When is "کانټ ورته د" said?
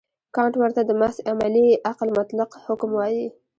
0.35-0.91